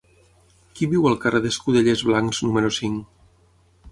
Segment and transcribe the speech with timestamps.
[0.77, 3.07] Qui viu al carrer d'Escudellers Blancs número cinc?